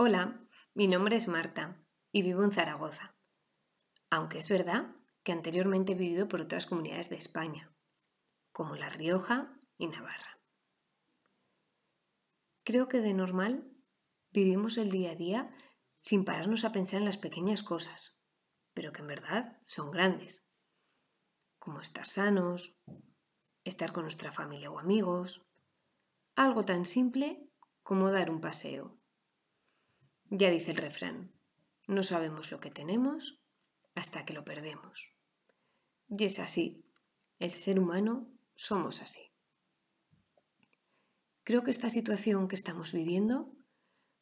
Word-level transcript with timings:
Hola, 0.00 0.40
mi 0.74 0.86
nombre 0.86 1.16
es 1.16 1.26
Marta 1.26 1.84
y 2.12 2.22
vivo 2.22 2.44
en 2.44 2.52
Zaragoza, 2.52 3.16
aunque 4.10 4.38
es 4.38 4.48
verdad 4.48 4.94
que 5.24 5.32
anteriormente 5.32 5.90
he 5.90 5.96
vivido 5.96 6.28
por 6.28 6.40
otras 6.40 6.66
comunidades 6.66 7.10
de 7.10 7.16
España, 7.16 7.74
como 8.52 8.76
La 8.76 8.90
Rioja 8.90 9.58
y 9.76 9.88
Navarra. 9.88 10.38
Creo 12.62 12.86
que 12.86 13.00
de 13.00 13.12
normal 13.12 13.72
vivimos 14.30 14.78
el 14.78 14.92
día 14.92 15.10
a 15.10 15.16
día 15.16 15.52
sin 15.98 16.24
pararnos 16.24 16.64
a 16.64 16.70
pensar 16.70 17.00
en 17.00 17.06
las 17.06 17.18
pequeñas 17.18 17.64
cosas, 17.64 18.24
pero 18.74 18.92
que 18.92 19.00
en 19.00 19.08
verdad 19.08 19.58
son 19.62 19.90
grandes, 19.90 20.46
como 21.58 21.80
estar 21.80 22.06
sanos, 22.06 22.78
estar 23.64 23.92
con 23.92 24.04
nuestra 24.04 24.30
familia 24.30 24.70
o 24.70 24.78
amigos, 24.78 25.44
algo 26.36 26.64
tan 26.64 26.86
simple 26.86 27.50
como 27.82 28.12
dar 28.12 28.30
un 28.30 28.40
paseo 28.40 28.97
ya 30.30 30.50
dice 30.50 30.72
el 30.72 30.76
refrán, 30.76 31.32
no 31.86 32.02
sabemos 32.02 32.50
lo 32.50 32.60
que 32.60 32.70
tenemos 32.70 33.40
hasta 33.94 34.24
que 34.24 34.34
lo 34.34 34.44
perdemos. 34.44 35.14
Y 36.08 36.24
es 36.24 36.38
así, 36.38 36.84
el 37.38 37.50
ser 37.50 37.78
humano 37.78 38.30
somos 38.54 39.02
así. 39.02 39.32
Creo 41.44 41.64
que 41.64 41.70
esta 41.70 41.90
situación 41.90 42.48
que 42.48 42.56
estamos 42.56 42.92
viviendo 42.92 43.54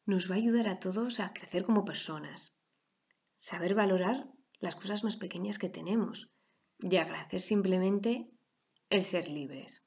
nos 0.05 0.31
va 0.31 0.35
a 0.35 0.37
ayudar 0.37 0.69
a 0.69 0.79
todos 0.79 1.19
a 1.19 1.33
crecer 1.33 1.65
como 1.65 1.83
personas, 1.83 2.57
saber 3.35 3.75
valorar 3.75 4.29
las 4.59 4.75
cosas 4.75 5.03
más 5.03 5.17
pequeñas 5.17 5.59
que 5.59 5.69
tenemos 5.69 6.31
y 6.79 6.95
agradecer 6.95 7.41
simplemente 7.41 8.31
el 8.89 9.03
ser 9.03 9.27
libres. 9.27 9.85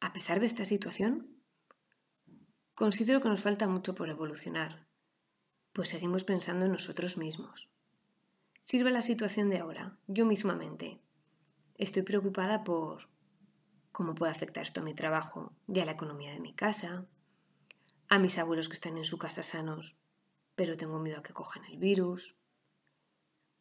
A 0.00 0.12
pesar 0.12 0.40
de 0.40 0.46
esta 0.46 0.64
situación, 0.64 1.41
Considero 2.82 3.20
que 3.20 3.28
nos 3.28 3.42
falta 3.46 3.68
mucho 3.68 3.94
por 3.94 4.08
evolucionar, 4.08 4.88
pues 5.72 5.90
seguimos 5.90 6.24
pensando 6.24 6.66
en 6.66 6.72
nosotros 6.72 7.16
mismos. 7.16 7.70
Sirve 8.60 8.90
la 8.90 9.02
situación 9.02 9.50
de 9.50 9.58
ahora, 9.58 9.96
yo 10.08 10.26
mismamente. 10.26 11.00
Estoy 11.76 12.02
preocupada 12.02 12.64
por 12.64 13.08
cómo 13.92 14.16
puede 14.16 14.32
afectar 14.32 14.64
esto 14.64 14.80
a 14.80 14.82
mi 14.82 14.94
trabajo 14.94 15.52
y 15.68 15.78
a 15.78 15.84
la 15.84 15.92
economía 15.92 16.32
de 16.32 16.40
mi 16.40 16.54
casa, 16.54 17.06
a 18.08 18.18
mis 18.18 18.36
abuelos 18.38 18.68
que 18.68 18.74
están 18.74 18.96
en 18.96 19.04
su 19.04 19.16
casa 19.16 19.44
sanos, 19.44 19.96
pero 20.56 20.76
tengo 20.76 20.98
miedo 20.98 21.20
a 21.20 21.22
que 21.22 21.32
cojan 21.32 21.64
el 21.66 21.78
virus, 21.78 22.34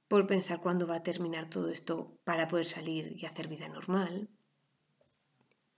por 0.08 0.25
pensar 0.25 0.61
cuándo 0.61 0.88
va 0.88 0.95
a 0.95 1.03
terminar 1.03 1.45
todo 1.45 1.69
esto 1.69 2.17
para 2.23 2.47
poder 2.47 2.66
salir 2.66 3.13
y 3.16 3.28
hacer 3.28 3.47
vida 3.47 3.69
normal. 3.69 4.31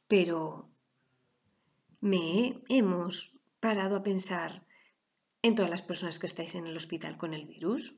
Pero 0.08 0.73
me 2.04 2.62
hemos 2.68 3.40
parado 3.62 3.96
a 3.96 4.04
pensar 4.04 4.68
en 5.42 5.56
todas 5.56 5.72
las 5.72 5.84
personas 5.84 6.20
que 6.20 6.26
estáis 6.26 6.54
en 6.54 6.68
el 6.68 6.76
hospital 6.76 7.18
con 7.18 7.34
el 7.34 7.46
virus. 7.46 7.96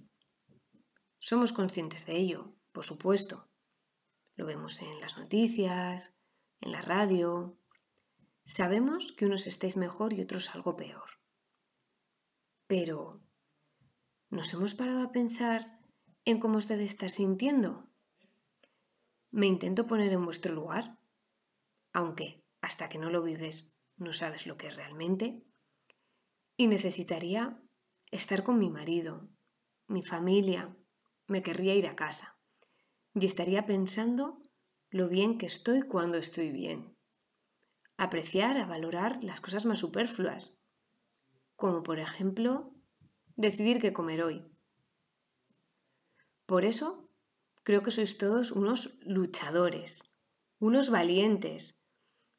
Somos 1.17 1.51
conscientes 1.53 2.05
de 2.05 2.15
ello, 2.15 2.55
por 2.71 2.83
supuesto. 2.83 3.49
Lo 4.35 4.45
vemos 4.45 4.79
en 4.83 5.01
las 5.01 5.17
noticias, 5.17 6.19
en 6.61 6.71
la 6.71 6.83
radio. 6.83 7.57
Sabemos 8.45 9.11
que 9.11 9.25
unos 9.25 9.47
estáis 9.47 9.75
mejor 9.75 10.13
y 10.13 10.21
otros 10.21 10.53
algo 10.53 10.75
peor. 10.75 11.09
Pero, 12.67 13.23
¿nos 14.29 14.53
hemos 14.53 14.75
parado 14.75 15.01
a 15.01 15.11
pensar 15.11 15.79
en 16.25 16.37
cómo 16.37 16.59
os 16.59 16.67
debe 16.67 16.83
estar 16.83 17.09
sintiendo? 17.09 17.89
Me 19.31 19.47
intento 19.47 19.87
poner 19.87 20.13
en 20.13 20.25
vuestro 20.25 20.53
lugar, 20.53 20.99
aunque 21.91 22.43
hasta 22.61 22.87
que 22.87 22.99
no 22.99 23.09
lo 23.09 23.23
vives 23.23 23.74
no 23.97 24.13
sabes 24.13 24.45
lo 24.45 24.57
que 24.57 24.67
es 24.67 24.75
realmente. 24.75 25.43
Y 26.57 26.67
necesitaría 26.67 27.61
estar 28.11 28.43
con 28.43 28.59
mi 28.59 28.69
marido, 28.69 29.29
mi 29.87 30.03
familia, 30.03 30.75
me 31.27 31.41
querría 31.43 31.75
ir 31.75 31.87
a 31.87 31.95
casa. 31.95 32.37
Y 33.13 33.25
estaría 33.25 33.65
pensando 33.65 34.41
lo 34.89 35.07
bien 35.07 35.37
que 35.37 35.45
estoy 35.45 35.81
cuando 35.81 36.17
estoy 36.17 36.51
bien. 36.51 36.97
Apreciar, 37.97 38.57
a 38.57 38.65
valorar 38.65 39.23
las 39.23 39.41
cosas 39.41 39.65
más 39.65 39.79
superfluas, 39.79 40.57
como 41.55 41.83
por 41.83 41.99
ejemplo 41.99 42.73
decidir 43.35 43.79
qué 43.79 43.93
comer 43.93 44.23
hoy. 44.23 44.45
Por 46.45 46.65
eso 46.65 47.09
creo 47.63 47.81
que 47.81 47.91
sois 47.91 48.17
todos 48.17 48.51
unos 48.51 48.99
luchadores, 49.01 50.15
unos 50.59 50.89
valientes, 50.89 51.79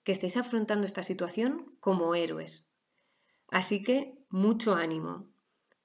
que 0.06 0.12
estéis 0.12 0.36
afrontando 0.36 0.84
esta 0.86 1.02
situación 1.02 1.76
como 1.80 2.14
héroes. 2.14 2.70
Así 3.48 3.82
que 3.82 4.24
mucho 4.28 4.76
ánimo. 4.76 5.34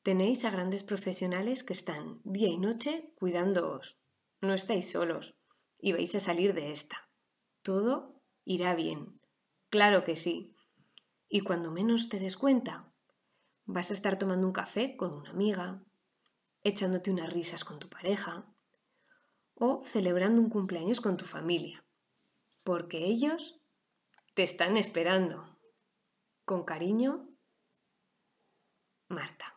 Tenéis 0.03 0.45
a 0.45 0.51
grandes 0.51 0.83
profesionales 0.83 1.63
que 1.63 1.73
están 1.73 2.21
día 2.23 2.47
y 2.47 2.59
noche 2.59 3.15
cuidándoos. 3.15 3.99
No 4.39 4.53
estáis 4.53 4.91
solos 4.91 5.39
y 5.79 5.93
vais 5.93 6.13
a 6.13 6.19
salir 6.19 6.53
de 6.53 6.71
esta. 6.71 7.09
Todo 7.63 8.21
irá 8.45 8.75
bien. 8.75 9.19
Claro 9.71 10.03
que 10.03 10.15
sí. 10.15 10.55
Y 11.27 11.39
cuando 11.39 11.71
menos 11.71 12.07
te 12.07 12.19
des 12.19 12.37
cuenta, 12.37 12.93
vas 13.65 13.89
a 13.89 13.95
estar 13.95 14.19
tomando 14.19 14.45
un 14.45 14.53
café 14.53 14.95
con 14.97 15.13
una 15.13 15.31
amiga, 15.31 15.83
echándote 16.61 17.09
unas 17.09 17.33
risas 17.33 17.65
con 17.65 17.79
tu 17.79 17.89
pareja 17.89 18.45
o 19.55 19.81
celebrando 19.83 20.39
un 20.41 20.51
cumpleaños 20.51 21.01
con 21.01 21.17
tu 21.17 21.25
familia, 21.25 21.83
porque 22.63 22.99
ellos 23.05 23.60
te 24.33 24.43
están 24.43 24.77
esperando. 24.77 25.57
Con 26.45 26.63
cariño, 26.63 27.29
Marta. 29.09 29.55